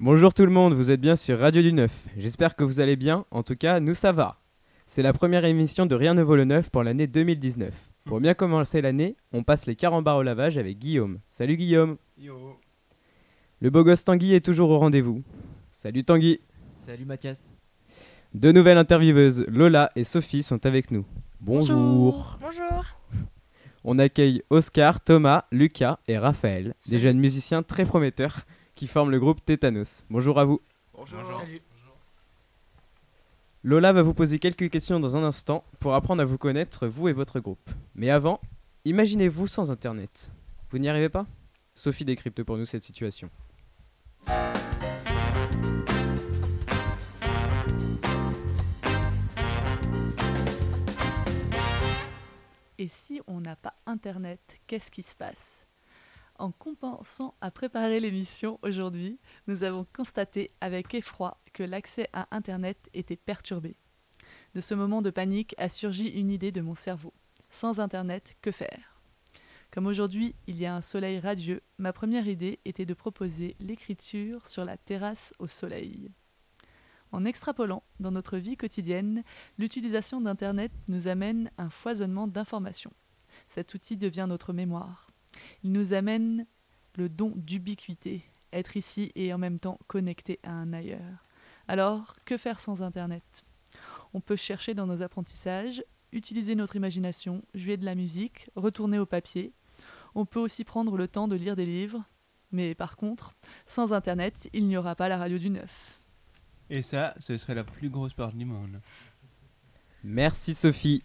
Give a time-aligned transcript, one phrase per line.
[0.00, 2.06] Bonjour tout le monde, vous êtes bien sur Radio du Neuf.
[2.16, 4.38] J'espère que vous allez bien, en tout cas, nous ça va.
[4.86, 7.74] C'est la première émission de Rien ne vaut le neuf pour l'année 2019.
[8.04, 11.18] Pour bien commencer l'année, on passe les carambars au lavage avec Guillaume.
[11.30, 12.60] Salut Guillaume Yo.
[13.60, 15.24] Le beau gosse Tanguy est toujours au rendez-vous.
[15.72, 16.38] Salut Tanguy
[16.86, 17.42] Salut Mathias.
[18.34, 21.06] Deux nouvelles intervieweuses, Lola et Sophie, sont avec nous.
[21.40, 22.38] Bonjour.
[22.40, 22.84] Bonjour.
[23.82, 28.44] On accueille Oscar, Thomas, Lucas et Raphaël, des jeunes musiciens très prometteurs
[28.78, 30.04] qui forment le groupe Tétanos.
[30.08, 30.62] Bonjour à vous.
[30.94, 31.20] Bonjour.
[31.32, 31.60] Salut.
[33.64, 37.08] Lola va vous poser quelques questions dans un instant pour apprendre à vous connaître, vous
[37.08, 37.70] et votre groupe.
[37.96, 38.40] Mais avant,
[38.84, 40.30] imaginez-vous sans Internet.
[40.70, 41.26] Vous n'y arrivez pas?
[41.74, 43.28] Sophie décrypte pour nous cette situation.
[52.78, 55.67] Et si on n'a pas Internet, qu'est-ce qui se passe?
[56.38, 62.88] En compensant à préparer l'émission aujourd'hui, nous avons constaté avec effroi que l'accès à Internet
[62.94, 63.76] était perturbé.
[64.54, 67.12] De ce moment de panique a surgi une idée de mon cerveau.
[67.50, 69.00] Sans Internet, que faire?
[69.72, 74.46] Comme aujourd'hui il y a un soleil radieux, ma première idée était de proposer l'écriture
[74.46, 76.08] sur la terrasse au soleil.
[77.10, 79.24] En extrapolant dans notre vie quotidienne,
[79.58, 82.92] l'utilisation d'Internet nous amène un foisonnement d'informations.
[83.48, 85.07] Cet outil devient notre mémoire.
[85.64, 86.46] Il nous amène
[86.96, 91.24] le don d'ubiquité, être ici et en même temps connecté à un ailleurs.
[91.68, 93.44] Alors, que faire sans Internet?
[94.14, 99.06] On peut chercher dans nos apprentissages, utiliser notre imagination, jouer de la musique, retourner au
[99.06, 99.52] papier.
[100.14, 102.02] On peut aussi prendre le temps de lire des livres.
[102.50, 103.34] Mais par contre,
[103.66, 106.00] sans Internet, il n'y aura pas la radio du neuf.
[106.70, 108.80] Et ça, ce serait la plus grosse part du monde.
[110.02, 111.02] Merci Sophie.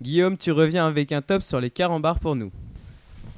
[0.00, 2.50] Guillaume, tu reviens avec un top sur les carambars pour nous.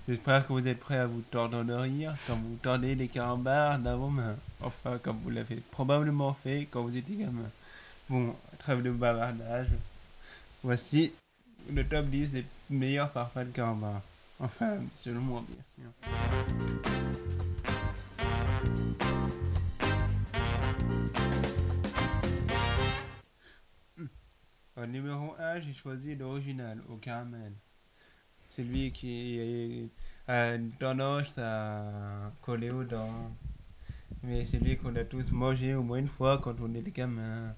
[0.06, 3.78] J'espère que vous êtes prêts à vous tordre de rire quand vous tordez les carambars
[3.78, 4.36] dans vos mains.
[4.60, 7.50] Enfin, comme vous l'avez probablement fait quand vous étiez gamin.
[8.10, 9.68] Bon, trêve de bavardage.
[10.62, 11.14] Voici
[11.72, 14.02] le top 10 des meilleurs parfums de carambars.
[14.40, 15.90] Enfin, selon moi, bien sûr.
[24.86, 27.52] Numéro 1, j'ai choisi l'original au caramel.
[28.56, 29.90] Celui qui
[30.28, 33.32] a une tendance à coller aux dents.
[34.22, 37.54] Mais celui qu'on a tous mangé au moins une fois quand on était gamin.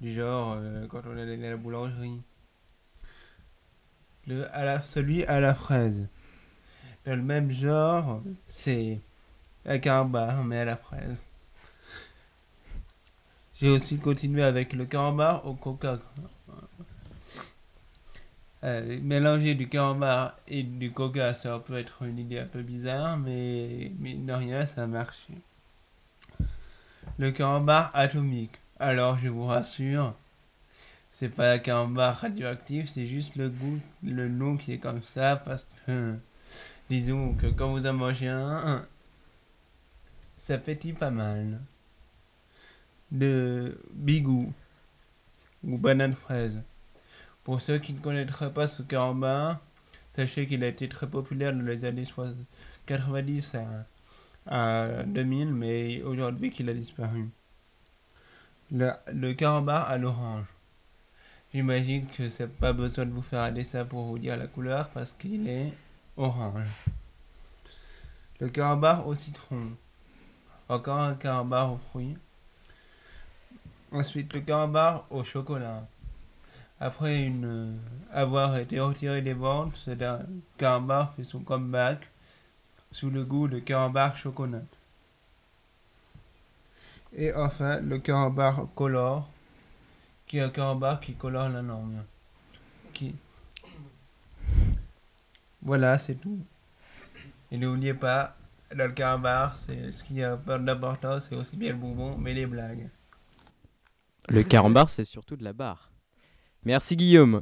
[0.00, 2.20] Du genre euh, quand on allait à la boulangerie.
[4.26, 6.06] Le, à la, celui à la fraise.
[7.06, 9.00] Dans le même genre, c'est
[9.64, 11.24] un carambar, mais à la fraise.
[13.54, 15.98] J'ai aussi continué avec le carambar au coca.
[18.64, 23.16] Euh, mélanger du carambar et du coca, ça peut être une idée un peu bizarre,
[23.16, 25.34] mais mine de rien, ça a marché.
[27.18, 28.58] Le carambar atomique.
[28.80, 30.14] Alors, je vous rassure,
[31.10, 35.36] c'est pas un carambar radioactif, c'est juste le goût, le nom qui est comme ça,
[35.36, 36.16] parce que,
[36.90, 38.86] disons que quand vous en mangez un,
[40.36, 41.60] ça pétille pas mal.
[43.10, 44.52] De bigou
[45.64, 46.60] ou banane fraise.
[47.48, 49.58] Pour ceux qui ne connaîtraient pas ce carambar,
[50.14, 52.36] sachez qu'il a été très populaire dans les années 60
[52.84, 57.30] 90 à, à 2000, mais aujourd'hui qu'il a disparu.
[58.70, 60.44] Le, le à l'orange.
[61.54, 64.90] J'imagine que c'est pas besoin de vous faire un dessin pour vous dire la couleur
[64.90, 65.72] parce qu'il est
[66.18, 66.68] orange.
[68.40, 69.70] Le carambar au citron.
[70.68, 72.18] Encore un carambar aux fruits.
[73.90, 75.86] Ensuite, le carambar au chocolat.
[76.80, 77.72] Après une, euh,
[78.12, 80.22] avoir été retiré des ventes, ce da-
[80.58, 82.08] carambar fait son comeback
[82.92, 84.62] sous le goût de carambar chocolat.
[87.12, 89.28] Et enfin, le carambar colore,
[90.26, 92.02] qui est un carambar qui colore la langue.
[95.62, 96.38] Voilà, c'est tout.
[97.50, 98.36] Et n'oubliez pas,
[98.74, 102.34] dans le carambar, c'est ce qui a pas d'importance, c'est aussi bien le bonbon, mais
[102.34, 102.88] les blagues.
[104.28, 105.87] Le carambar, c'est surtout de la barre.
[106.68, 107.40] Merci Guillaume.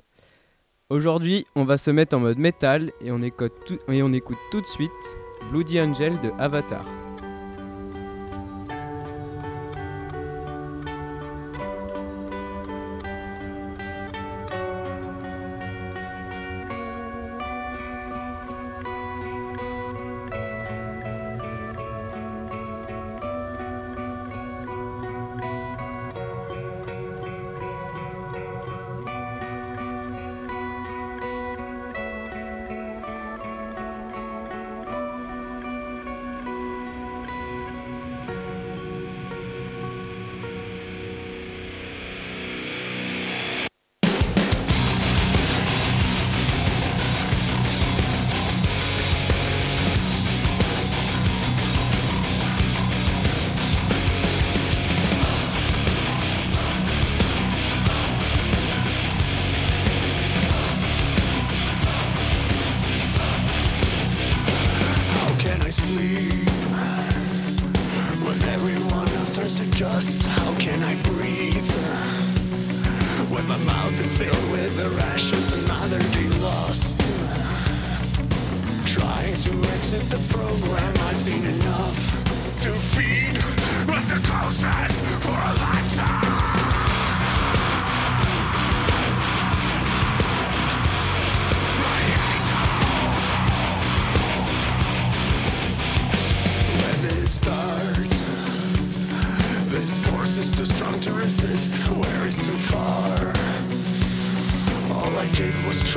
[0.89, 5.17] Aujourd'hui, on va se mettre en mode métal et on écoute tout, de suite
[5.51, 6.87] Bloody Angel de Avatar.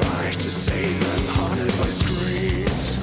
[0.02, 3.00] Try to save them, haunted by screams.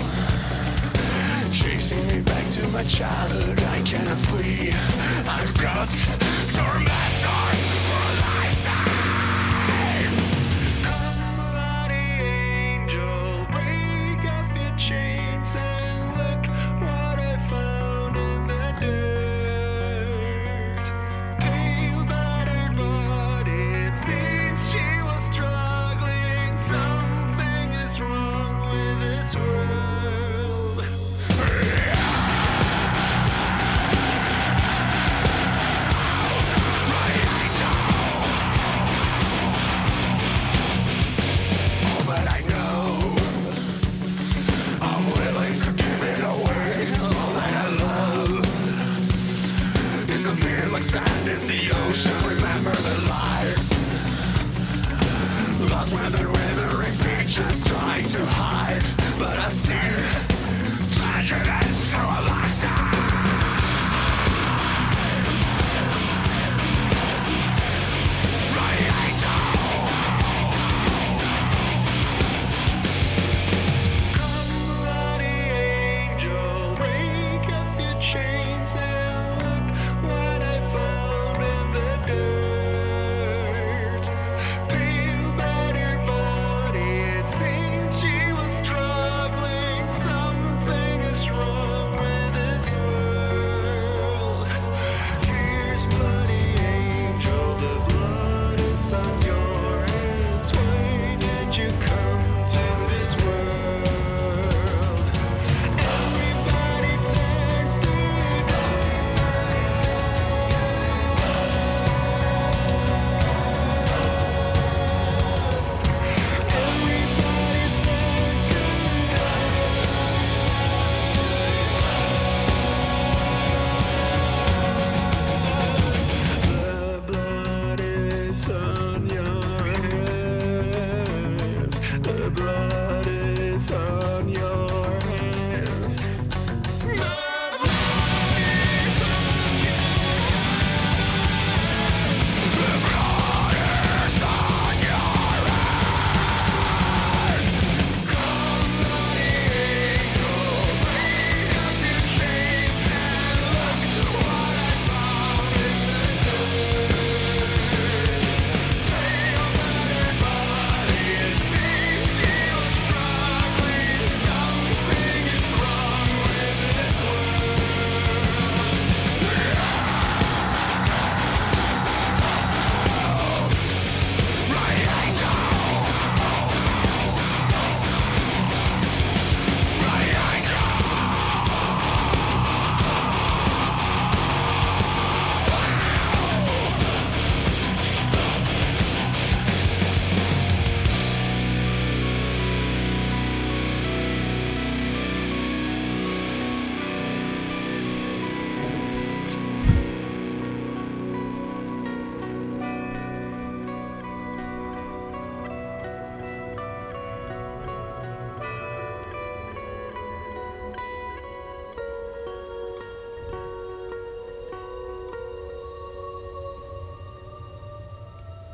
[1.53, 4.73] Chasing me back to my childhood, I cannot flee.
[5.29, 6.26] I've got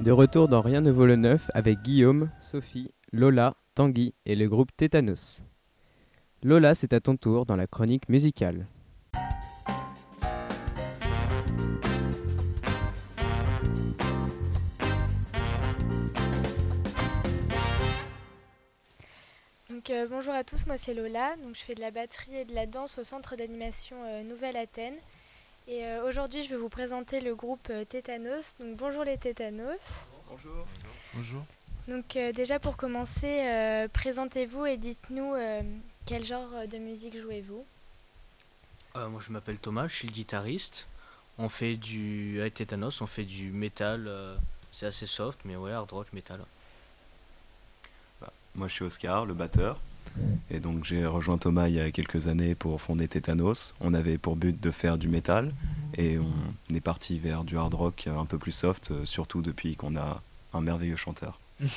[0.02, 4.48] De retour dans Rien ne vaut le neuf avec Guillaume, Sophie, Lola, Tanguy et le
[4.48, 5.44] groupe Tétanos.
[6.42, 8.66] Lola, c'est à ton tour dans la chronique musicale.
[19.70, 22.44] Donc, euh, bonjour à tous, moi c'est Lola, donc je fais de la batterie et
[22.44, 24.98] de la danse au centre d'animation euh, Nouvelle Athènes.
[25.68, 28.54] Et euh, aujourd'hui je vais vous présenter le groupe euh, Tétanos.
[28.58, 29.78] Donc bonjour les Tétanos.
[30.28, 30.66] Bonjour.
[31.14, 31.44] Bonjour.
[31.88, 35.62] Donc euh, déjà pour commencer, euh, présentez-vous et dites-nous euh,
[36.06, 37.64] quel genre de musique jouez-vous
[38.96, 40.86] Euh, moi je m'appelle Thomas, je suis le guitariste.
[41.38, 42.40] On fait du.
[42.40, 44.06] Avec Tétanos, on fait du métal.
[44.06, 44.36] euh,
[44.72, 46.40] c'est assez soft, mais ouais, hard rock, métal.
[48.54, 49.80] Moi, je suis Oscar, le batteur.
[50.50, 53.74] Et donc, j'ai rejoint Thomas il y a quelques années pour fonder Tétanos.
[53.80, 55.52] On avait pour but de faire du métal.
[55.96, 59.76] Et on est parti vers du hard rock un peu plus soft, euh, surtout depuis
[59.76, 61.38] qu'on a un merveilleux chanteur.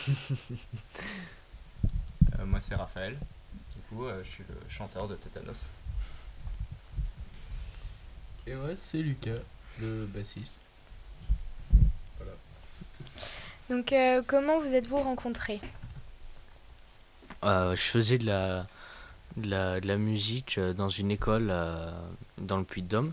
[2.40, 3.16] Euh, moi c'est Raphaël,
[3.76, 5.72] du coup euh, je suis le chanteur de Tétanos.
[8.48, 9.40] Et moi, c'est Lucas,
[9.82, 10.56] le bassiste.
[13.70, 15.60] Donc, euh, comment vous êtes-vous rencontrés?
[17.46, 18.68] Je faisais de la,
[19.38, 21.92] de la, de la musique euh, dans une école euh,
[22.40, 23.12] dans le Puy-de-Dôme.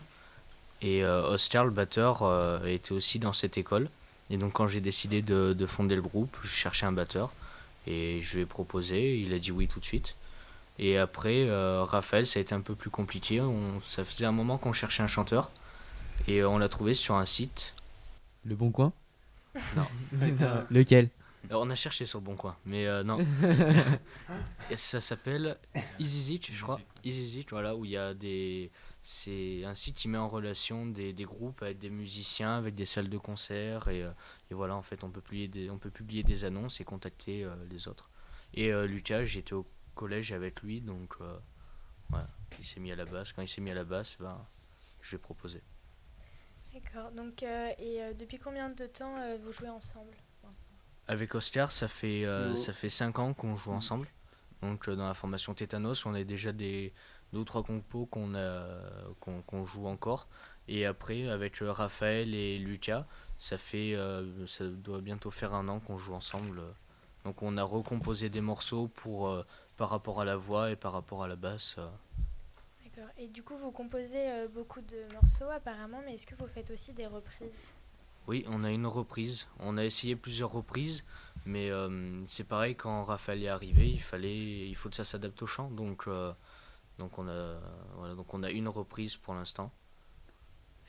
[0.81, 3.89] Et euh, Oscar, le batteur, euh, était aussi dans cette école.
[4.31, 7.33] Et donc quand j'ai décidé de, de fonder le groupe, je cherchais un batteur.
[7.87, 10.15] Et je lui ai proposé, il a dit oui tout de suite.
[10.79, 13.41] Et après, euh, Raphaël, ça a été un peu plus compliqué.
[13.41, 15.51] On, ça faisait un moment qu'on cherchait un chanteur.
[16.29, 17.75] Et on l'a trouvé sur un site.
[18.45, 18.93] Le bon coin?
[19.77, 19.87] Non.
[20.71, 21.11] Lequel?
[21.51, 23.19] On a cherché sur bon coin, mais euh, non.
[24.71, 25.59] Et ça s'appelle
[25.99, 26.81] EasyZit, je crois.
[27.05, 28.71] EasyZit, voilà, où il y a des.
[29.03, 32.87] C'est un site qui met en relation des, des groupes avec des musiciens, avec des
[32.87, 33.89] salles de concert.
[33.89, 34.11] Et, euh,
[34.51, 37.45] et voilà, en fait, on peut publier des, on peut publier des annonces et contacter
[37.45, 38.09] euh, les autres.
[38.55, 41.37] Et euh, Lucas, j'étais au collège avec lui, donc euh,
[42.11, 43.33] voilà, il s'est mis à la basse.
[43.33, 44.39] Quand il s'est mis à la basse, ben,
[45.01, 45.63] je lui ai proposé.
[46.73, 47.11] D'accord.
[47.13, 50.17] Donc, euh, et euh, depuis combien de temps euh, vous jouez ensemble?
[51.09, 54.09] Avec Oscar, ça fait, euh, ça fait 5 ans qu'on joue ensemble.
[54.63, 56.93] Donc euh, dans la formation Tétanos, on a déjà des
[57.33, 58.65] deux ou trois compos qu'on a
[59.21, 60.29] qu'on joue encore.
[60.69, 63.05] Et après, avec euh, Raphaël et Lucas,
[63.39, 66.63] ça fait euh, ça doit bientôt faire un an qu'on joue ensemble.
[67.25, 69.45] Donc on a recomposé des morceaux pour euh,
[69.77, 71.77] par rapport à la voix et par rapport à la basse.
[72.85, 73.11] D'accord.
[73.17, 76.71] Et du coup, vous composez euh, beaucoup de morceaux apparemment, mais est-ce que vous faites
[76.71, 77.73] aussi des reprises?
[78.29, 79.47] Oui, on a une reprise.
[79.59, 81.05] On a essayé plusieurs reprises,
[81.45, 85.43] mais euh, c'est pareil quand Raphaël est arrivé, il fallait, il faut que ça s'adapte
[85.43, 85.71] au chant.
[85.71, 86.33] Donc, euh,
[86.99, 87.59] donc on a,
[87.97, 89.73] voilà, donc on a une reprise pour l'instant.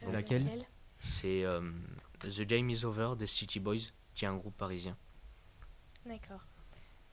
[0.03, 0.47] Euh, Laquelle?
[0.99, 1.61] C'est euh,
[2.21, 4.95] The Game Is Over des City Boys, qui est un groupe parisien.
[6.05, 6.41] D'accord.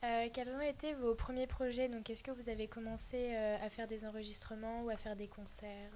[0.03, 1.87] Euh, quels ont été vos premiers projets?
[1.87, 5.27] Donc, est-ce que vous avez commencé euh, à faire des enregistrements ou à faire des
[5.27, 5.91] concerts?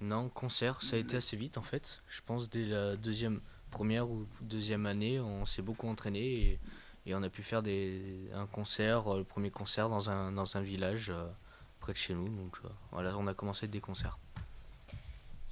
[0.00, 2.02] Non, concert, ça a été assez vite en fait.
[2.08, 3.40] Je pense dès la deuxième,
[3.74, 6.58] première ou deuxième année, on s'est beaucoup entraîné et,
[7.06, 10.56] et on a pu faire des, un concert, euh, le premier concert dans un, dans
[10.56, 11.26] un village euh,
[11.80, 12.28] près de chez nous.
[12.28, 14.16] Donc euh, voilà, on a commencé des concerts.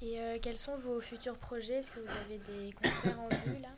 [0.01, 1.79] Et euh, quels sont vos futurs projets?
[1.79, 3.73] Est-ce que vous avez des concerts en vue là?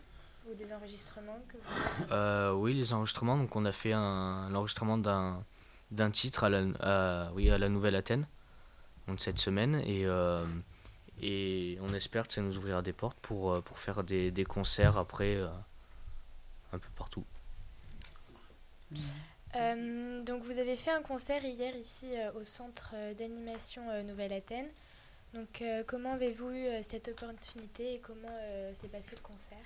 [0.48, 2.06] Ou des enregistrements que vous...
[2.12, 5.44] Euh, oui, les enregistrements, donc on a fait un, l'enregistrement d'un,
[5.90, 8.28] d'un titre à la, à- oui, à la Nouvelle Athènes
[9.08, 9.82] donc cette semaine.
[9.86, 10.46] Et, euh,
[11.22, 14.44] et on espère que ça nous ouvrira des portes pour, euh, pour faire des, des
[14.46, 15.48] concerts après euh,
[16.74, 17.24] un peu partout.
[19.56, 24.68] Euh, donc, vous avez fait un concert hier ici euh, au centre d'animation euh, Nouvelle-Athènes.
[25.34, 29.58] Donc, euh, comment avez-vous eu cette opportunité et comment euh, s'est passé le concert?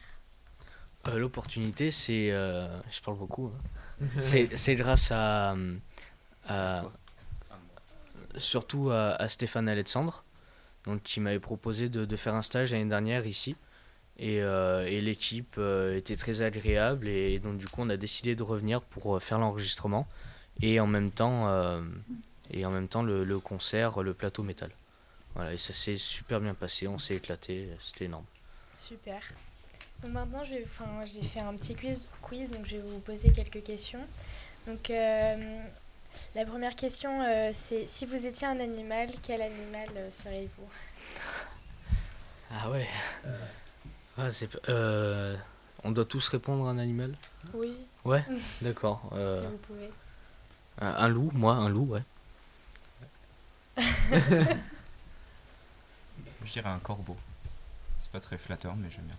[1.07, 2.31] Euh, L'opportunité, c'est.
[2.31, 3.51] euh, je parle beaucoup.
[4.01, 4.05] hein.
[4.19, 5.55] c'est c'est grâce à.
[6.47, 6.83] à-
[8.37, 10.23] surtout à, à Stéphane Alexandre,
[10.89, 13.55] donc, qui m'avait proposé de, faire un stage l'année dernière ici.
[14.17, 17.07] Et, euh, l'équipe euh, était très agréable.
[17.07, 20.07] Et, donc, du coup, on a décidé de revenir pour euh, faire l'enregistrement.
[20.61, 21.47] Et en même temps,
[22.51, 24.71] et en même temps le, concert, le plateau métal.
[25.33, 26.85] Voilà, et ça s'est super bien passé.
[26.85, 27.69] On s'est éclaté.
[27.79, 28.25] C'était énorme.
[28.77, 29.21] Super.
[30.03, 34.05] Donc maintenant, j'ai fait un petit quiz, quiz, donc je vais vous poser quelques questions.
[34.67, 34.91] Donc,
[36.35, 40.69] la première question, euh, c'est si vous étiez un animal, quel animal euh, seriez-vous?
[42.51, 42.87] Ah ouais.
[44.17, 45.35] Ah, c'est euh,
[45.83, 47.15] on doit tous répondre à un animal?
[47.53, 47.73] Oui,
[48.05, 48.23] Ouais,
[48.61, 49.09] d'accord.
[49.13, 49.89] Euh, si vous pouvez.
[50.81, 52.03] un, un loup, moi, un loup, ouais.
[56.45, 57.15] Je dirais un corbeau.
[57.99, 59.15] C'est pas très flatteur mais j'aime bien.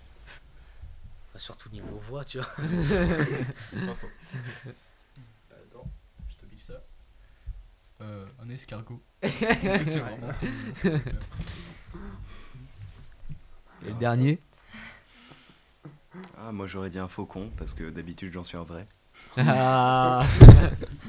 [1.36, 2.46] Surtout niveau voix, tu vois.
[2.56, 4.10] Pas faux.
[6.60, 6.74] Ça.
[8.02, 9.00] Euh, un escargot.
[9.20, 11.20] Parce que c'est vraiment trop mignon, ce truc-là.
[13.82, 14.38] Et le dernier
[16.36, 18.86] Ah, moi, j'aurais dit un faucon, parce que d'habitude, j'en suis un vrai.
[19.38, 20.22] Ah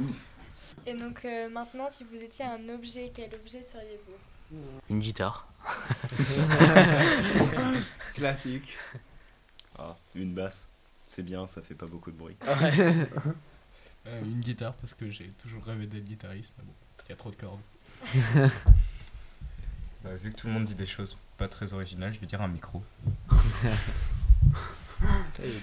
[0.86, 4.58] Et donc euh, maintenant, si vous étiez un objet, quel objet seriez-vous?
[4.90, 5.48] Une guitare.
[8.14, 8.78] Classique.
[9.78, 10.70] Ah, une basse.
[11.06, 12.38] C'est bien, ça fait pas beaucoup de bruit.
[14.08, 16.74] Euh, une guitare parce que j'ai toujours rêvé d'être guitariste, mais bon,
[17.06, 17.62] il y a trop de cordes.
[20.04, 22.42] Bah, vu que tout le monde dit des choses pas très original, je vais dire
[22.42, 22.82] un micro.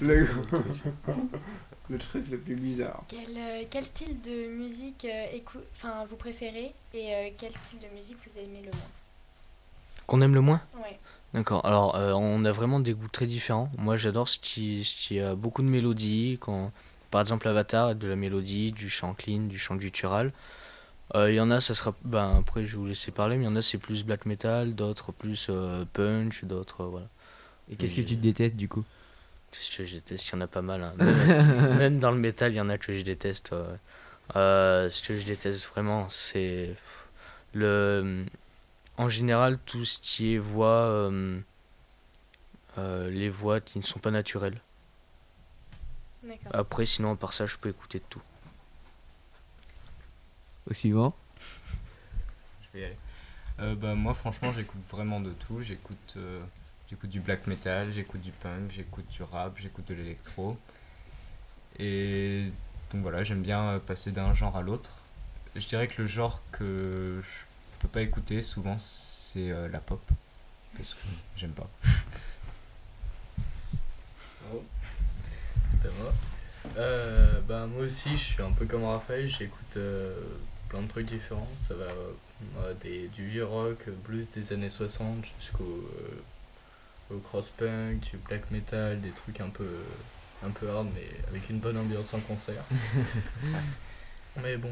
[0.01, 0.29] Le...
[1.91, 3.03] le truc le plus bizarre.
[3.09, 7.79] Quel, euh, quel style de musique euh, écou- enfin, vous préférez et euh, quel style
[7.81, 8.89] de musique vous aimez le moins?
[10.07, 10.63] Qu'on aime le moins?
[10.77, 10.99] Ouais.
[11.35, 11.65] D'accord.
[11.67, 13.71] Alors, euh, on a vraiment des goûts très différents.
[13.77, 16.39] Moi, j'adore ce qui, ce qui a beaucoup de mélodies.
[16.41, 16.71] Quand,
[17.11, 20.33] par exemple, Avatar de la mélodie, du chant clean, du chant guttural.
[21.15, 21.95] Euh, Il y en a, ça sera.
[22.05, 24.27] Ben, après, je vais vous laisser parler, mais il y en a, c'est plus black
[24.27, 26.83] metal, d'autres plus euh, punch, d'autres.
[26.83, 27.07] euh, voilà.
[27.71, 28.85] Et qu'est-ce que tu détestes du coup?
[29.53, 30.29] Qu'est-ce que je déteste?
[30.29, 30.83] Il y en a pas mal.
[30.83, 30.93] hein.
[30.99, 33.55] Même, même dans le métal, il y en a que je déteste.
[34.37, 36.75] Euh, ce que je déteste vraiment, c'est
[37.55, 38.25] le.
[38.99, 41.11] En général, tout ce qui est voix.
[42.77, 44.61] les voix qui ne sont pas naturelles.
[46.53, 48.23] Après, sinon, à part ça, je peux écouter de tout.
[50.71, 51.15] Au suivant
[52.63, 52.97] Je vais y aller.
[53.61, 55.63] Euh, bah, moi, franchement, j'écoute vraiment de tout.
[55.63, 56.41] J'écoute euh,
[56.91, 60.57] j'écoute du black metal, j'écoute du punk, j'écoute du rap, j'écoute de l'électro.
[61.79, 62.51] Et
[62.93, 64.93] donc voilà, j'aime bien euh, passer d'un genre à l'autre.
[65.55, 67.45] Je dirais que le genre que je
[67.81, 70.01] peux pas écouter souvent, c'est euh, la pop.
[70.77, 71.01] Parce que
[71.37, 71.69] j'aime pas.
[76.77, 80.15] Euh, bah, moi aussi, je suis un peu comme Raphaël, j'écoute euh,
[80.69, 81.49] plein de trucs différents.
[81.59, 85.91] Ça va euh, des, du vieux rock, blues des années 60 jusqu'au
[87.11, 89.69] au cross-punk, du black metal, des trucs un peu,
[90.45, 92.63] un peu hard mais avec une bonne ambiance en concert.
[94.43, 94.71] mais bon,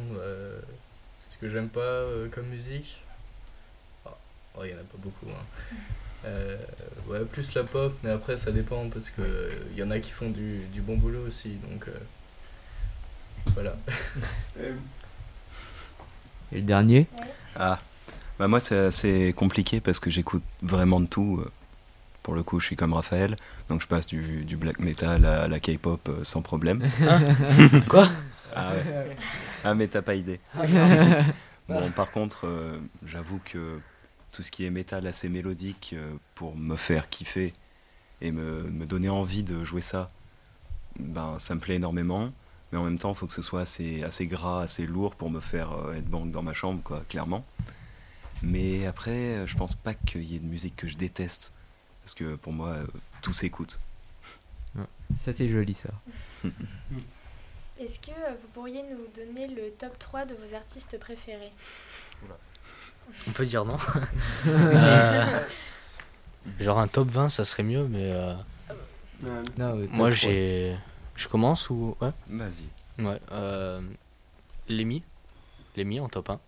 [1.29, 3.03] ce que j'aime pas comme musique,
[4.05, 4.11] oh,
[4.59, 5.29] oh, il y en a pas beaucoup.
[5.31, 5.75] Hein.
[6.27, 6.57] Euh,
[7.09, 9.23] ouais, plus la pop, mais après ça dépend parce que
[9.73, 11.93] il y en a qui font du, du bon boulot aussi, donc euh,
[13.55, 13.77] voilà.
[16.53, 17.07] Et le dernier?
[17.57, 17.79] Ah,
[18.39, 21.39] bah moi c'est assez compliqué parce que j'écoute vraiment de tout.
[21.45, 21.51] euh.
[22.23, 23.37] Pour le coup, je suis comme Raphaël,
[23.69, 26.83] donc je passe du, du black metal à la K-pop euh, sans problème.
[27.89, 28.09] Quoi?
[28.53, 29.17] Ah ouais.
[29.62, 30.41] Ah mais t'as pas idée.
[31.69, 33.81] Bon, par contre, euh, j'avoue que
[34.33, 37.55] tout ce qui est métal assez mélodique euh, pour me faire kiffer
[38.21, 40.11] et me, me donner envie de jouer ça,
[40.99, 42.33] ben ça me plaît énormément.
[42.73, 45.31] Mais en même temps, il faut que ce soit assez, assez gras, assez lourd pour
[45.31, 47.45] me faire euh, être banque dans ma chambre, quoi, clairement.
[48.43, 51.53] Mais après, euh, je pense pas qu'il y ait de musique que je déteste.
[52.03, 52.87] Parce que pour moi, euh,
[53.23, 53.81] tout s'écoute.
[55.25, 55.91] Ça c'est joli ça.
[57.81, 61.53] Est-ce que vous pourriez nous donner le top 3 de vos artistes préférés?
[63.29, 63.77] On peut dire non
[64.47, 65.40] Euh,
[66.61, 68.12] Genre un top 20, ça serait mieux, mais.
[68.12, 68.35] euh,
[69.59, 70.77] Non, euh, moi, j'ai.
[71.16, 71.97] Je commence ou.
[72.01, 72.11] Ouais?
[72.29, 73.05] Vas-y.
[73.05, 73.21] Ouais.
[73.33, 73.81] Euh,
[74.69, 75.03] Lemmy.
[75.77, 76.40] Lemmy en top 1.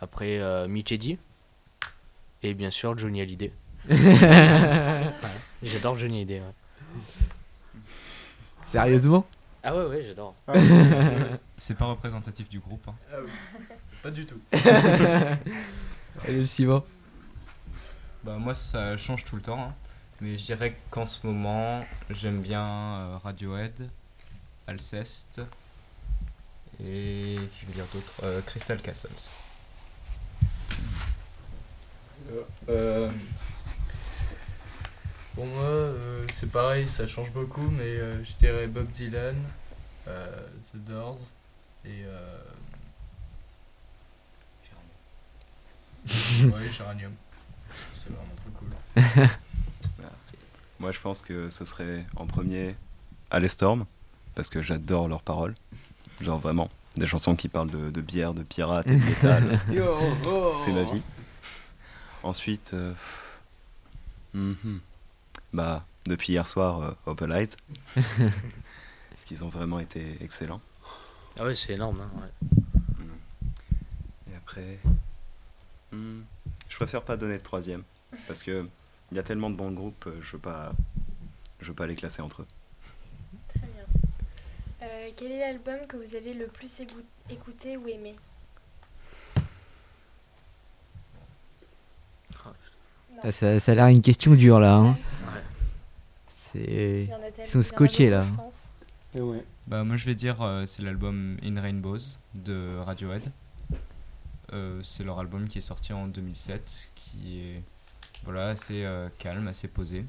[0.00, 1.18] Après, euh, Eddy.
[2.42, 3.52] Et bien sûr, Johnny Hallyday.
[3.88, 5.12] Ouais.
[5.62, 6.40] J'adore Johnny Hallyday.
[6.40, 7.80] ouais.
[8.70, 9.26] Sérieusement?
[9.62, 10.34] Ah ouais, ouais, j'adore.
[11.56, 12.86] C'est pas représentatif du groupe.
[12.88, 12.94] hein.
[14.02, 14.40] Pas du tout.
[16.26, 16.84] Et le suivant
[18.24, 19.74] Bah moi ça change tout le temps, hein.
[20.20, 23.88] mais je dirais qu'en ce moment j'aime bien euh, Radiohead,
[24.66, 25.40] Alceste
[26.82, 29.08] et qui veut dire d'autres Euh, Crystal Castles.
[32.68, 33.10] Euh,
[35.34, 39.36] pour moi, euh, c'est pareil, ça change beaucoup, mais euh, je dirais Bob Dylan,
[40.08, 41.18] euh, The Doors
[41.84, 42.04] et.
[42.04, 42.38] Euh...
[46.44, 47.12] ouais, Géranium.
[47.92, 49.28] C'est vraiment trop cool.
[50.78, 52.74] Moi, je pense que ce serait en premier
[53.30, 53.84] Alestorm,
[54.34, 55.54] parce que j'adore leurs paroles.
[56.20, 59.60] Genre vraiment, des chansons qui parlent de, de bière, de pirates et de métal.
[60.58, 61.02] C'est ma vie.
[62.22, 62.92] Ensuite, euh,
[64.34, 64.80] mhm.
[65.52, 67.56] bah, depuis hier soir, euh, Opalite.
[67.94, 70.60] parce qu'ils ont vraiment été excellents.
[71.38, 72.00] Ah ouais, c'est énorme.
[72.00, 72.46] hein, ouais.
[74.32, 74.78] Et après,
[75.92, 76.22] hmm,
[76.68, 77.82] je préfère pas donner de troisième,
[78.26, 78.66] parce que
[79.10, 80.72] il y a tellement de bons groupes, euh, je veux pas,
[81.60, 82.46] je veux pas les classer entre eux.
[83.48, 83.84] Très bien.
[84.82, 86.80] Euh, quel est l'album que vous avez le plus
[87.28, 88.14] écouté ou aimé?
[93.22, 94.76] Ah, ça, ça a l'air une question dure là.
[94.76, 94.96] Hein.
[96.54, 97.10] Ouais.
[97.38, 98.24] Ils sont scotchés, là.
[99.14, 99.44] Et ouais.
[99.66, 103.30] Bah moi je vais dire euh, c'est l'album In Rainbows de Radiohead.
[104.52, 107.62] Euh, c'est leur album qui est sorti en 2007 qui est
[108.24, 110.04] voilà assez euh, calme, assez posé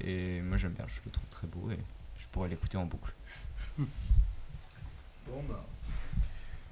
[0.00, 1.78] et moi j'aime bien, je le trouve très beau et
[2.18, 3.12] je pourrais l'écouter en boucle.
[5.26, 5.64] Bon, bah.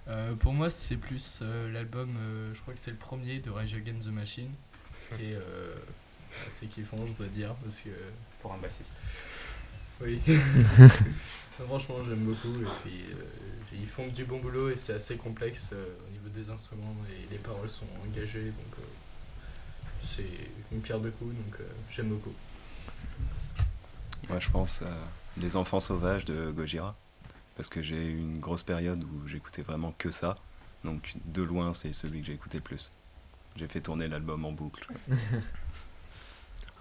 [0.09, 3.51] euh, pour moi, c'est plus euh, l'album, euh, je crois que c'est le premier de
[3.51, 4.51] Rage Against the Machine.
[5.19, 5.75] Et euh,
[6.47, 7.91] assez kiffant, je dois dire, parce que.
[8.43, 9.01] Pour un bassiste.
[10.01, 10.21] Oui.
[11.67, 12.61] Franchement, j'aime beaucoup.
[12.61, 13.25] Et puis, euh,
[13.73, 17.31] ils font du bon boulot et c'est assez complexe euh, au niveau des instruments et
[17.33, 18.47] les paroles sont engagées.
[18.47, 18.83] Donc, euh,
[20.03, 22.33] c'est une pierre de coups, donc euh, j'aime beaucoup.
[24.29, 24.95] Moi, je pense à
[25.37, 26.95] Les Enfants Sauvages de Gojira.
[27.57, 30.37] Parce que j'ai eu une grosse période où j'écoutais vraiment que ça.
[30.85, 32.91] Donc, de loin, c'est celui que j'ai écouté le plus.
[33.57, 34.87] J'ai fait tourner l'album en boucle.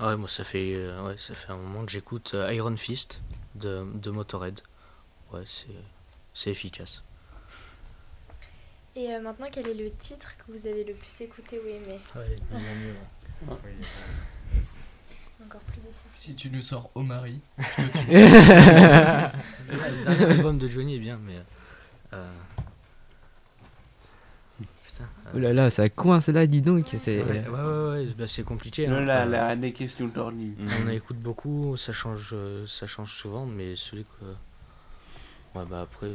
[0.01, 2.77] Ah ouais, moi ça fait, euh, ouais, ça fait un moment que j'écoute euh, Iron
[2.77, 3.21] Fist
[3.55, 4.61] de, de Motorhead.
[5.33, 5.67] Ouais, c'est,
[6.33, 7.03] c'est efficace.
[8.95, 11.99] Et euh, maintenant, quel est le titre que vous avez le plus écouté ou aimé?
[12.15, 12.95] Ouais, bien mieux.
[15.45, 16.09] Encore plus difficile.
[16.11, 17.63] Si tu nous sors au mari, le
[20.03, 21.37] dernier album de Johnny est bien, mais.
[22.13, 22.29] euh,
[24.85, 25.03] Putain.
[25.27, 26.87] euh, Oh là là, ça coince là, dis donc.
[27.03, 28.87] c'est- Ouais, ouais, ouais, ouais, bah, c'est compliqué.
[28.87, 28.91] hein.
[28.93, 30.55] Euh, elle a des questions tordues.
[30.59, 32.35] On en écoute beaucoup, ça change,
[32.67, 34.25] ça change souvent, mais celui que.
[35.57, 36.09] Ouais, bah après.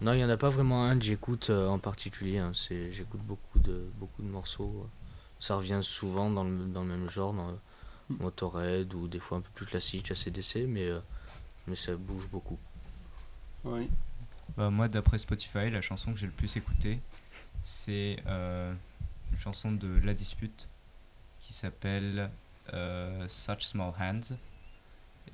[0.00, 2.38] Non, il n'y en a pas vraiment un que j'écoute euh, en particulier.
[2.38, 4.88] hein, c'est- J'écoute beaucoup de, beaucoup de morceaux.
[5.40, 7.54] Ça revient souvent dans le, dans le même genre, dans euh,
[8.10, 11.00] Motorhead ou des fois un peu plus classique, ACDC, mais, euh,
[11.66, 12.58] mais ça bouge beaucoup.
[13.64, 13.88] Oui.
[14.56, 17.00] Bah, moi, d'après Spotify, la chanson que j'ai le plus écoutée,
[17.62, 18.72] c'est euh,
[19.32, 20.68] une chanson de La Dispute
[21.40, 22.30] qui s'appelle
[22.74, 24.36] euh, Such Small Hands.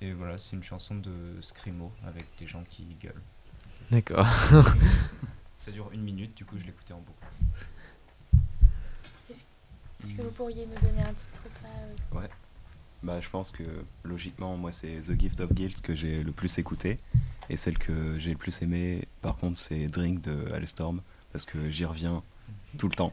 [0.01, 3.20] Et voilà, c'est une chanson de Screamo avec des gens qui gueulent.
[3.92, 4.26] D'accord.
[5.59, 7.26] Ça dure une minute, du coup, je l'écoutais en boucle.
[10.02, 12.26] Est-ce que vous pourriez nous donner un titre pas euh,
[13.02, 13.62] Bah, je pense que
[14.02, 16.98] logiquement, moi, c'est The Gift of Guilt que j'ai le plus écouté.
[17.50, 21.02] Et celle que j'ai le plus aimée, par contre, c'est Drink de Alestorm.
[21.33, 22.22] Parce que j'y reviens
[22.78, 23.12] tout le temps.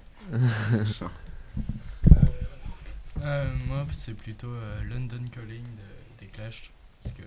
[3.21, 6.71] Euh, moi, c'est plutôt euh, London Calling de- des Clash.
[7.03, 7.23] Parce que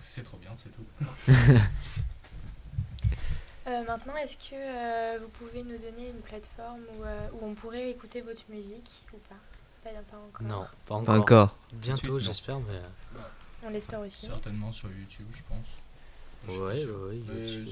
[0.00, 0.86] c'est trop bien, c'est tout.
[3.66, 7.54] Euh, maintenant, est-ce que euh, vous pouvez nous donner une plateforme où, euh, où on
[7.54, 9.36] pourrait écouter votre musique ou pas?
[9.82, 10.46] Pas, pas encore.
[10.46, 11.04] Non, pas encore.
[11.04, 11.56] Pas encore.
[11.72, 12.80] Bientôt, j'espère, mais.
[13.66, 14.26] On l'espère aussi.
[14.26, 15.66] Certainement sur YouTube, je pense.
[16.46, 17.66] Je Ouais, pas ouais, YouTube,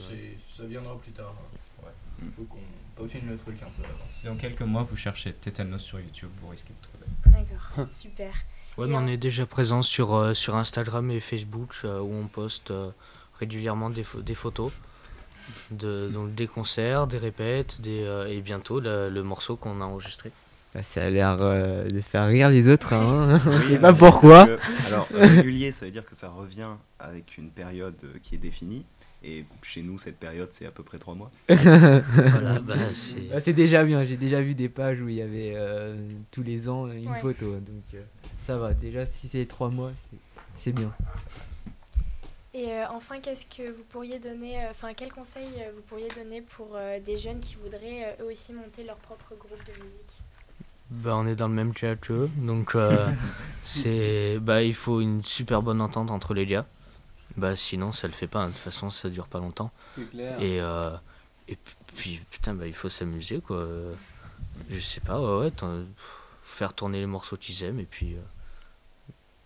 [0.48, 1.34] ça viendra plus tard.
[1.38, 1.84] hein.
[1.84, 2.28] Ouais.
[2.36, 2.58] Faut qu'on
[2.96, 4.04] peaufine le truc un peu avant.
[4.10, 7.06] Si dans quelques mois vous cherchez Tétanos sur YouTube, vous risquez de trouver.
[7.26, 8.32] D'accord, super.
[8.78, 12.14] Ouais, mais on en- est déjà présent sur, euh, sur Instagram et Facebook euh, où
[12.14, 12.90] on poste euh,
[13.38, 14.72] régulièrement des photos.
[15.70, 19.84] De, donc des concerts, des répètes, des, euh, et bientôt le, le morceau qu'on a
[19.84, 20.30] enregistré.
[20.74, 22.92] Bah, ça a l'air euh, de faire rire les autres.
[22.94, 23.38] Hein.
[23.46, 24.46] On Oui, sait euh, pas pourquoi.
[24.46, 28.38] que- alors, régulier, ça veut dire que ça revient avec une période euh, qui est
[28.38, 28.84] définie.
[29.24, 31.30] Et chez nous, cette période, c'est à peu près trois mois.
[31.48, 35.22] Voilà, bah, c'est- Ah, c'est déjà bien, j'ai déjà vu des pages où il y
[35.22, 35.94] avait euh,
[36.30, 37.18] tous les ans une Ouais.
[37.20, 37.52] photo.
[37.54, 38.02] Donc euh,
[38.46, 40.16] ça va, déjà si c'est trois mois, c'est-
[40.56, 40.92] c'est bien.
[42.54, 46.08] Et euh, enfin, qu'est-ce que vous pourriez donner, euh, enfin, quel conseil euh, vous pourriez
[46.08, 49.82] donner pour euh, des jeunes qui voudraient euh, eux aussi monter leur propre groupe de
[49.82, 50.20] musique?
[50.90, 53.10] Bah, on est dans le même cas qu'eux, donc euh,
[53.62, 56.66] c'est bah, il faut une super bonne entente entre les gars.
[57.38, 58.40] Bah, sinon, ça le fait pas.
[58.40, 58.48] hein.
[58.48, 59.70] De toute façon, ça dure pas longtemps.
[59.96, 60.38] C'est clair.
[60.38, 60.90] Et, euh,
[61.48, 61.56] et
[61.96, 63.66] puis, putain, bah, il faut s'amuser, quoi.
[64.68, 65.84] Je sais pas, ouais, ouais,
[66.42, 68.20] faire tourner les morceaux qu'ils aiment, et puis, euh,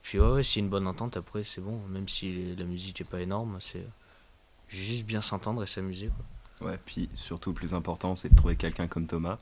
[0.07, 1.81] puis ouais, ouais, c'est une bonne entente, après, c'est bon.
[1.89, 3.85] Même si la musique est pas énorme, c'est
[4.69, 6.69] juste bien s'entendre et s'amuser, quoi.
[6.69, 9.39] Ouais, puis surtout, le plus important, c'est de trouver quelqu'un comme Thomas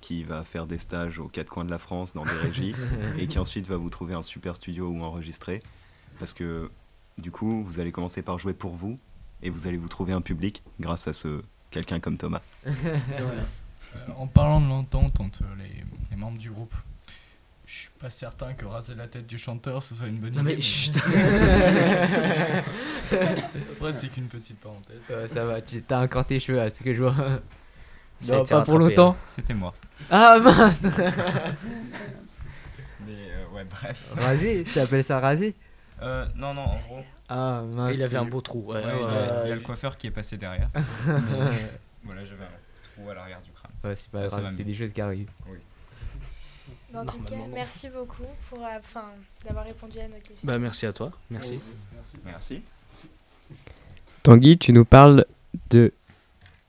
[0.00, 2.76] qui va faire des stages aux quatre coins de la France dans des régies
[3.18, 5.64] et qui ensuite va vous trouver un super studio où enregistrer.
[6.20, 6.70] Parce que
[7.18, 9.00] du coup, vous allez commencer par jouer pour vous
[9.42, 12.42] et vous allez vous trouver un public grâce à ce quelqu'un comme Thomas.
[13.96, 16.74] Euh, en parlant de l'entente entre les, les membres du groupe,
[17.66, 20.42] je suis pas certain que raser la tête du chanteur ce soit une bonne Non,
[20.42, 20.56] idée.
[20.56, 20.94] mais chut.
[23.12, 25.00] Après, c'est qu'une petite parenthèse.
[25.08, 27.14] Ça, va, ça va, tu t'as encore tes cheveux, c'est ce que je vois.
[28.20, 29.16] Ça a Non, pas pour longtemps.
[29.24, 29.74] C'était moi.
[30.10, 30.90] Ah mince Mais
[33.12, 34.12] euh, ouais, bref.
[34.16, 35.54] Rasé Tu appelles ça rasé
[36.02, 37.00] Euh, non, non, en gros.
[37.28, 37.92] Ah mince.
[37.94, 38.76] Il avait un beau trou, ouais.
[38.76, 39.40] ouais, ouais, il y a- ouais.
[39.44, 40.68] il y, a le coiffeur qui est passé derrière.
[40.74, 40.82] Mais,
[42.04, 42.48] voilà, j'avais un
[42.96, 43.70] trou à l'arrière du crâne.
[43.84, 45.30] Ouais, c'est pas grave, c'est des choses qui arrivent.
[46.94, 49.00] Mais En tout cas, merci beaucoup pour, euh,
[49.44, 50.36] d'avoir répondu à nos questions.
[50.44, 51.58] Bah, merci à toi, merci.
[51.92, 52.16] Merci.
[52.24, 52.62] Merci.
[54.22, 55.26] Tanguy, tu nous parles
[55.70, 55.92] de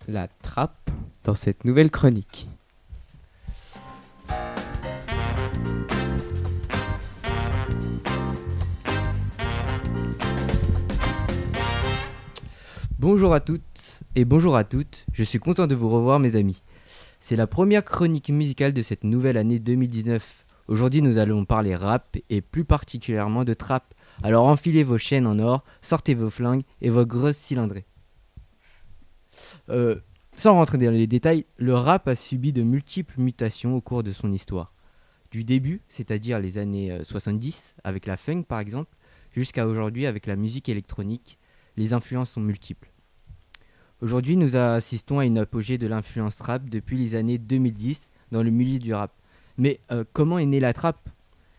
[0.07, 0.89] la trappe
[1.23, 2.47] dans cette nouvelle chronique.
[12.97, 16.63] Bonjour à toutes et bonjour à toutes, je suis content de vous revoir mes amis.
[17.27, 20.45] C'est la première chronique musicale de cette nouvelle année 2019.
[20.67, 23.95] Aujourd'hui, nous allons parler rap et plus particulièrement de trap.
[24.21, 27.87] Alors enfilez vos chaînes en or, sortez vos flingues et vos grosses cylindrées.
[29.71, 29.95] Euh,
[30.35, 34.11] sans rentrer dans les détails, le rap a subi de multiples mutations au cours de
[34.11, 34.71] son histoire.
[35.31, 38.95] Du début, c'est-à-dire les années euh, 70, avec la funk par exemple,
[39.31, 41.39] jusqu'à aujourd'hui avec la musique électronique,
[41.75, 42.91] les influences sont multiples.
[44.01, 48.49] Aujourd'hui, nous assistons à une apogée de l'influence rap depuis les années 2010 dans le
[48.51, 49.11] milieu du rap.
[49.57, 51.09] Mais euh, comment est née la trap?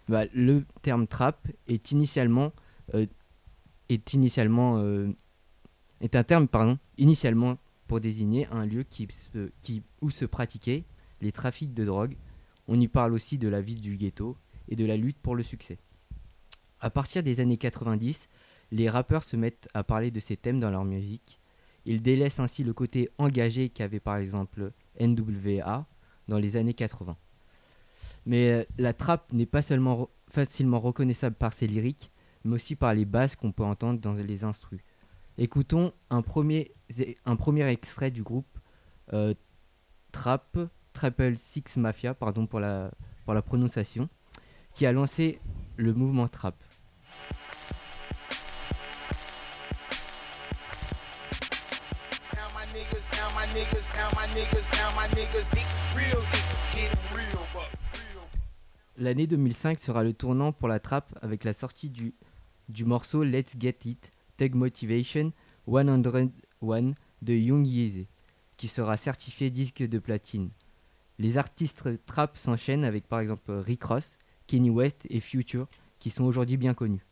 [0.09, 2.53] Bah, Le terme trap est initialement,
[2.95, 3.07] euh,
[3.91, 5.13] euh,
[6.01, 9.09] est un terme pardon, initialement pour désigner un lieu qui,
[9.63, 10.85] qui- où se pratiquaient
[11.23, 12.17] les trafics de drogue.
[12.69, 14.37] On y parle aussi de la vie du ghetto
[14.69, 15.79] et de la lutte pour le succès.
[16.81, 18.29] À partir des années 90,
[18.73, 21.39] les rappeurs se mettent à parler de ces thèmes dans leur musique.
[21.87, 25.87] Ils délaissent ainsi le côté engagé qu'avait par exemple NWA
[26.29, 27.17] dans les années 80.
[28.27, 32.11] Mais euh, la trappe n'est pas seulement facilement reconnaissable par ses lyriques,
[32.45, 34.81] mais aussi par les basses qu'on peut entendre dans les instrus.
[35.39, 36.73] Écoutons un premier,
[37.25, 38.59] un premier extrait du groupe
[39.13, 39.35] euh,
[40.11, 40.59] Trap,
[40.93, 42.91] Triple Six Mafia, pardon pour la,
[43.25, 44.09] pour la prononciation,
[44.73, 45.39] qui a lancé
[45.77, 46.57] le mouvement trap.
[58.99, 62.15] L'année 2005 sera le tournant pour la trappe avec la sortie du,
[62.85, 65.33] morceau Let's Get It, Tug Motivation
[65.67, 66.31] 101
[67.23, 68.07] de Young Yeezy,
[68.57, 70.51] qui sera certifié disque de platine.
[71.19, 76.25] Les artistes trap s'enchaînent avec par exemple Rick Ross, Kenny West et Future, qui sont
[76.25, 77.05] aujourd'hui bien connus.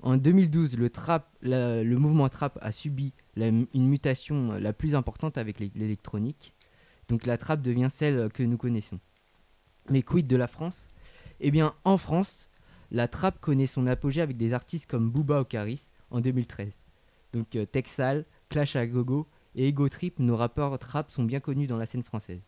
[0.00, 3.12] En 2012, le, trap, le mouvement trap a subi
[3.46, 6.54] une mutation la plus importante avec l'é- l'électronique.
[7.08, 8.98] Donc la trap devient celle que nous connaissons.
[9.90, 10.88] Mais quid de la France?
[11.40, 12.48] Eh bien, en France,
[12.90, 16.72] la trap connaît son apogée avec des artistes comme Booba Ocaris en 2013.
[17.32, 21.66] Donc euh, Texal, Clash à Gogo et Ego Trip, nos rappeurs trap sont bien connus
[21.66, 22.40] dans la scène française.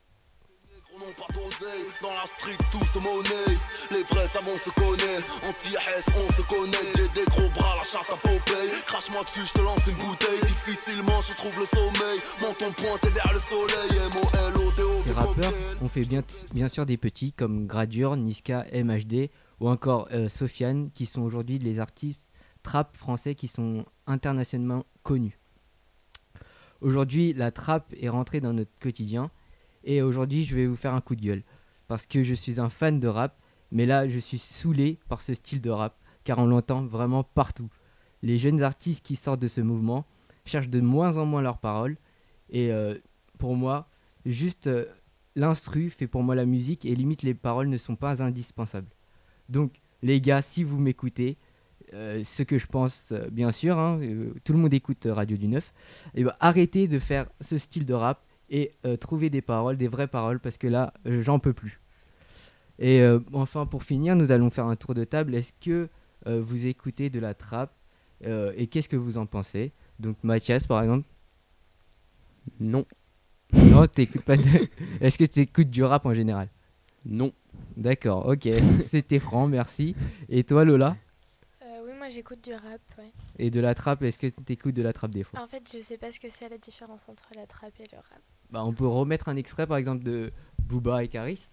[8.51, 8.83] Les.
[8.87, 10.41] Crache-moi dessus, je te lance une bouteille.
[10.43, 12.21] Difficilement je trouve le sommeil.
[13.33, 14.01] Le soleil.
[15.05, 16.05] Ces rappeurs ont fait
[16.53, 19.31] bien, sûr des petits comme Gradure, Niska, MHD
[19.61, 22.29] ou encore euh, Sofiane qui sont aujourd'hui les artistes
[22.63, 25.39] trap français qui sont internationalement connus.
[26.81, 29.31] Aujourd'hui, la trap est rentrée dans notre quotidien
[29.85, 31.43] et aujourd'hui, je vais vous faire un coup de gueule
[31.91, 33.37] parce que je suis un fan de rap,
[33.73, 37.69] mais là, je suis saoulé par ce style de rap car on l'entend vraiment partout.
[38.23, 40.07] Les jeunes artistes qui sortent de ce mouvement
[40.45, 41.97] cherchent de moins en moins leurs paroles
[42.49, 42.95] et euh,
[43.39, 43.89] pour moi,
[44.25, 44.85] juste euh,
[45.35, 48.95] l'instru fait pour moi la musique et limite les paroles ne sont pas indispensables.
[49.49, 51.39] Donc les gars, si vous m'écoutez,
[51.93, 53.99] euh, ce que je pense bien sûr, hein,
[54.45, 55.75] tout le monde écoute Radio du Neuf,
[56.15, 60.07] et ben arrêtez de faire ce style de rap et trouvez des paroles, des vraies
[60.07, 61.80] paroles parce que là j'en peux plus.
[62.81, 65.35] Et euh, enfin pour finir, nous allons faire un tour de table.
[65.35, 65.89] Est-ce que
[66.27, 67.73] euh, vous écoutez de la trap
[68.27, 69.73] euh, et qu'est-ce que vous en pensez?
[69.99, 71.07] Donc Mathias par exemple?
[72.59, 72.87] Non.
[73.53, 74.43] Non, t'écoutes pas de...
[75.01, 76.49] Est-ce que tu écoutes du rap en général?
[77.05, 77.33] Non.
[77.77, 78.49] D'accord, ok.
[78.91, 79.95] C'était franc, merci.
[80.29, 80.97] Et toi Lola?
[81.63, 83.13] Euh, oui, moi j'écoute du rap, ouais.
[83.39, 85.41] Et de la trappe, est-ce que tu écoutes de la trappe des fois?
[85.43, 87.99] En fait, je sais pas ce que c'est la différence entre la trap et le
[87.99, 88.21] rap.
[88.51, 91.51] Bah on peut remettre un extrait par exemple de Booba et Caris.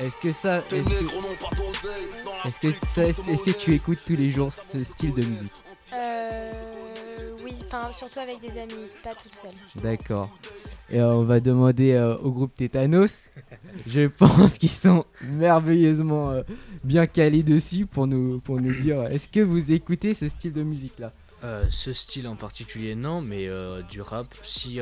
[0.00, 0.58] Est-ce que ça...
[0.72, 5.52] Est-ce que, est-ce que, ça- est-ce tu écoutes tous les jours ce style de musique
[5.92, 6.52] Euh,
[7.44, 8.72] oui, enfin surtout avec des amis,
[9.04, 9.82] pas toute seule.
[9.82, 10.30] D'accord.
[10.90, 13.12] Et euh, on va demander euh, au groupe Tétanos.
[13.86, 16.42] Je pense qu'ils sont merveilleusement euh,
[16.82, 20.62] bien calés dessus pour nous, pour nous dire est-ce que vous écoutez ce style de
[20.62, 21.12] musique là
[21.44, 24.80] Euh, ce style en particulier, non, mais euh, du rap, si,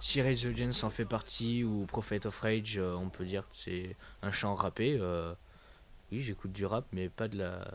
[0.00, 3.54] si Rage Against en fait partie ou Prophet of Rage, euh, on peut dire que
[3.56, 4.96] c'est un chant rappé.
[5.00, 5.34] euh,
[6.12, 7.68] oui, j'écoute du rap, mais pas de la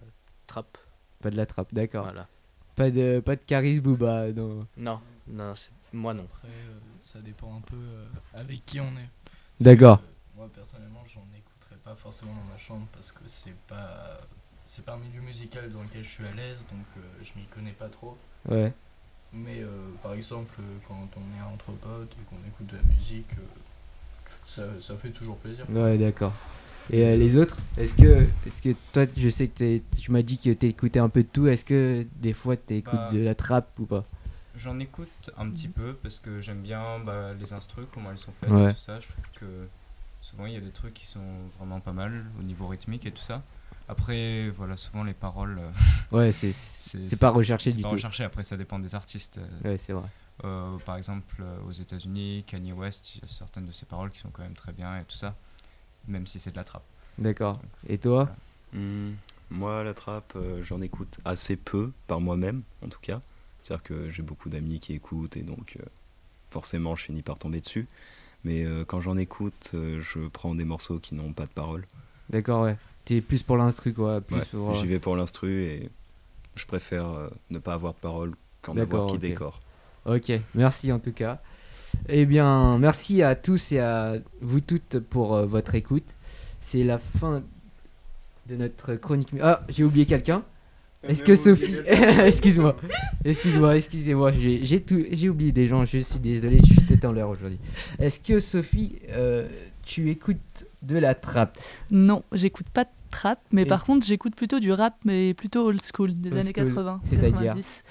[0.47, 0.77] trap.
[1.21, 2.03] Pas de la trappe, d'accord.
[2.05, 2.27] Voilà.
[2.75, 4.31] Pas de pas de Caris Booba.
[4.31, 4.65] non.
[4.77, 5.53] Non, non,
[5.93, 6.23] moi non.
[6.33, 9.09] Après, euh, ça dépend un peu euh, avec qui on est.
[9.59, 9.99] D'accord.
[9.99, 14.19] euh, moi, personnellement, j'en écouterai pas forcément dans ma chambre parce que c'est pas.
[14.65, 17.45] C'est pas un milieu musical dans lequel je suis à l'aise, donc euh, je m'y
[17.47, 18.17] connais pas trop.
[18.49, 18.73] Ouais.
[19.33, 19.67] Mais euh,
[20.01, 20.53] par exemple,
[20.87, 23.41] quand on est entre potes et qu'on écoute de la musique, euh,
[24.45, 25.65] ça, ça fait toujours plaisir.
[25.69, 26.33] Ouais, d'accord.
[26.91, 30.21] Et euh, les autres Est-ce que, est que toi, je sais que t'es- tu m'as
[30.21, 31.47] dit que t'écoutais un peu de tout.
[31.47, 33.11] Est-ce que des fois t'écoutes Bah.
[33.11, 34.03] de la trappe ou pas?
[34.55, 38.33] J'en écoute un petit peu parce que j'aime bien bah, les instrus, comment elles sont
[38.39, 38.69] faites Ouais.
[38.69, 38.99] et tout ça.
[38.99, 39.45] Je trouve que
[40.21, 41.25] souvent il y a des trucs qui sont
[41.57, 43.41] vraiment pas mal au niveau rythmique et tout ça.
[43.87, 45.59] Après, voilà, souvent les paroles.
[45.59, 45.71] euh,
[46.11, 46.53] Ouais, c'est
[47.05, 47.95] c'est pas recherché c'est du pas tout.
[47.95, 48.23] recherché.
[48.23, 49.39] Après, ça dépend des artistes.
[49.39, 50.09] euh, Ouais, c'est vrai.
[50.43, 54.19] euh, par exemple, aux États-Unis, Kanye West, il y a certaines de ses paroles qui
[54.19, 55.35] sont quand même très bien et tout ça,
[56.07, 56.85] même si c'est de la trappe.
[57.17, 57.61] D'accord.
[57.87, 58.35] Et toi
[58.73, 59.13] Hmm,
[59.51, 63.21] moi, la trappe, euh, j'en écoute assez peu par moi-même, en tout cas.
[63.61, 65.85] C'est-à-dire que j'ai beaucoup d'amis qui écoutent et donc euh,
[66.51, 67.87] forcément, je finis par tomber dessus.
[68.45, 71.85] Mais euh, quand j'en écoute, euh, je prends des morceaux qui n'ont pas de paroles.
[72.29, 72.77] D'accord, ouais.
[73.05, 74.21] T'es plus pour l'instru, quoi.
[74.21, 75.89] Plus Ouais, pour, euh, J'y vais pour l'instru et
[76.55, 79.19] je préfère euh, ne pas avoir de paroles qu'en avoir qui ok.
[79.19, 79.59] décore.
[80.05, 81.41] Ok, merci en tout cas.
[82.09, 86.07] Eh bien, merci à tous et à vous toutes pour euh, votre écoute.
[86.61, 87.43] C'est la fin
[88.47, 89.29] de notre chronique.
[89.41, 90.43] Ah, j'ai oublié quelqu'un.
[91.03, 91.75] Est-ce que Sophie.
[91.87, 92.77] Excuse-moi.
[93.25, 94.31] Excuse-moi, excusez-moi.
[94.31, 95.03] J'ai tout...
[95.11, 95.85] j'ai oublié des gens.
[95.85, 97.59] Je suis désolé, je suis tête en l'air aujourd'hui.
[97.99, 99.47] Est-ce que Sophie, euh,
[99.83, 101.57] tu écoutes de la trappe
[101.91, 105.65] Non, j'écoute pas de trap, mais Et- par contre, j'écoute plutôt du rap, mais plutôt
[105.65, 107.01] old school, des Old années school, 80.
[107.05, 107.83] c'est-à-dire 90.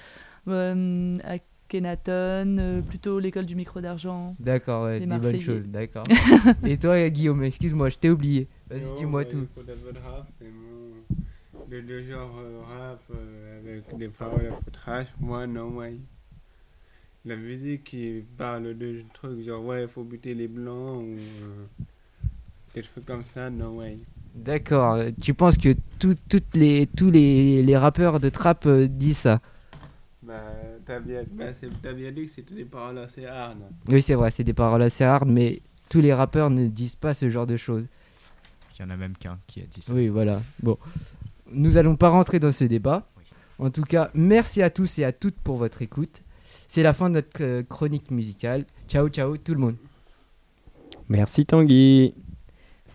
[0.49, 4.35] Euh, Akhenaton, euh, plutôt l'école du micro d'argent.
[4.39, 6.03] D'accord, ouais, des bonnes choses, d'accord.
[6.65, 8.47] et toi, Guillaume, excuse-moi, je t'ai oublié.
[8.69, 9.37] Vas-y, dis-moi bah, tout.
[9.41, 10.27] Il faut d'abord de rap,
[11.69, 15.97] le, le euh, rap euh, avec des paroles un peu trash, moi non, ouais.
[17.25, 21.65] La musique qui parle de trucs genre ouais, il faut buter les blancs ou euh,
[22.73, 23.97] des comme ça, non, ouais.
[24.35, 24.97] D'accord.
[25.21, 29.41] Tu penses que tout- toutes les, tous les, les rappeurs de trap euh, disent ça?
[30.23, 30.41] Bah,
[30.85, 33.59] t'as bien, bah, c'est- t'as bien dit que c'était des paroles assez hard.
[33.89, 37.13] Oui, c'est vrai, c'est des paroles assez hard, mais tous les rappeurs ne disent pas
[37.13, 37.85] ce genre de choses.
[38.79, 39.93] Il y en a même qu'un qui a dit ça.
[39.93, 40.41] Oui, voilà.
[40.63, 40.77] Bon,
[41.51, 43.07] nous allons pas rentrer dans ce débat.
[43.59, 46.23] En tout cas, merci à tous et à toutes pour votre écoute.
[46.67, 48.65] C'est la fin de notre euh, chronique musicale.
[48.87, 49.75] Ciao, ciao tout le monde.
[51.07, 52.15] Merci Tanguy.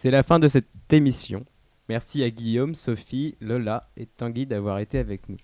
[0.00, 1.44] C'est la fin de cette émission.
[1.88, 5.38] Merci à Guillaume, Sophie, Lola et Tanguy d'avoir été avec nous.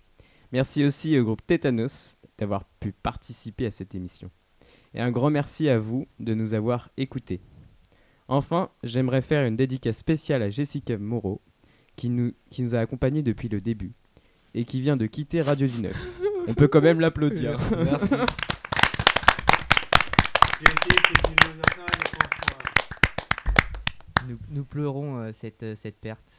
[0.53, 4.31] Merci aussi au groupe Tétanos d'avoir pu participer à cette émission.
[4.95, 7.41] Et un grand merci à vous de nous avoir écoutés.
[8.29, 11.43] Enfin, j'aimerais faire une dédicace spéciale à Jessica Moreau,
[11.97, 12.33] qui nous,
[12.75, 13.91] a accompagnés depuis le début
[14.55, 16.21] et qui vient de quitter Radio du Neuf.
[16.47, 17.59] On peut quand même l'applaudir.
[24.35, 26.31] Nous, nous pleurons euh, cette, euh, cette perte.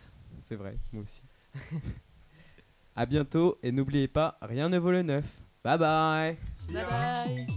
[0.41, 1.21] C'est vrai, moi aussi.
[2.95, 5.25] à bientôt et n'oubliez pas, rien ne vaut le neuf.
[5.63, 6.37] Bye bye
[6.71, 7.47] Bye bye